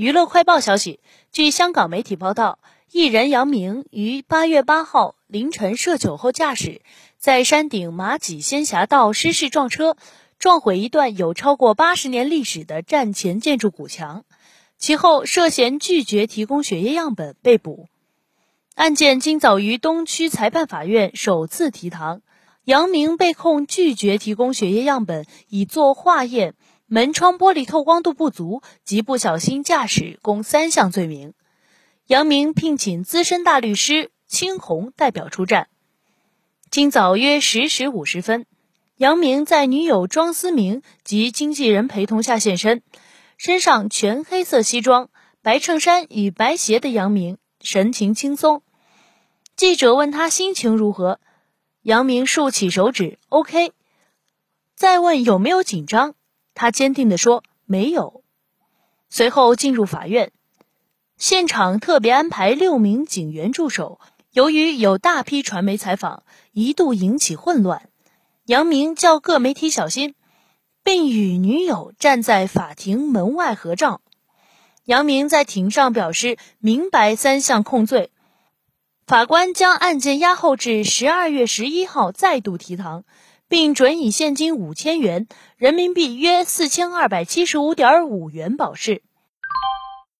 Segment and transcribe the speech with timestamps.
[0.00, 0.98] 娱乐快报消息，
[1.30, 2.58] 据香港媒体报道，
[2.90, 6.80] 艺人杨明于八月八号凌晨涉酒后驾驶，
[7.18, 9.98] 在山顶马脊仙峡道失事撞车，
[10.38, 14.24] 撞毁一段有超过八十年历史的站前建筑古墙，
[14.78, 17.86] 其后涉嫌拒绝提供血液样本被捕。
[18.76, 22.22] 案件今早于东区裁判法院首次提堂，
[22.64, 26.54] 杨明被控拒绝提供血液样本以作化验。
[26.92, 31.34] 门窗玻璃透光度不足及不小心驾驶共三项罪名。
[32.08, 35.68] 杨明聘请资深大律师青红代表出战。
[36.68, 38.44] 今早约十时五十分，
[38.96, 42.82] 杨明在女友庄思明及经纪人陪同下现身，
[43.38, 45.10] 身上全黑色西装、
[45.42, 48.64] 白衬衫与白鞋的杨明神情轻松。
[49.54, 51.20] 记者问他心情如何，
[51.82, 53.70] 杨明竖起手指，OK。
[54.74, 56.16] 再问有没有紧张？
[56.54, 58.22] 他坚定地说：“没有。”
[59.08, 60.32] 随后进入法院，
[61.16, 64.00] 现场特别安排六名警员驻守。
[64.32, 67.88] 由于有大批传媒采访，一度引起混乱。
[68.44, 70.14] 杨明叫各媒体小心，
[70.84, 74.00] 并与女友站在法庭门外合照。
[74.84, 78.10] 杨明在庭上表示明白三项控罪。
[79.06, 83.04] 法官将案件押后至十二月十一号再度提堂。
[83.50, 89.02] 并准以现金五千元，人民币约四千二百七十五点五元保释。